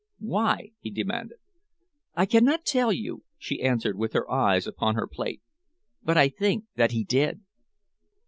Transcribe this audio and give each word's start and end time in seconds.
"Why?" 0.17 0.71
he 0.79 0.89
demanded. 0.89 1.37
"I 2.15 2.25
cannot 2.25 2.65
tell 2.65 2.91
you," 2.91 3.23
she 3.37 3.61
answered, 3.61 3.99
with 3.99 4.13
her 4.13 4.27
eyes 4.31 4.65
upon 4.65 4.95
her 4.95 5.05
plate, 5.05 5.43
"but 6.01 6.17
I 6.17 6.27
think 6.27 6.65
that 6.75 6.89
he 6.91 7.03
did." 7.03 7.41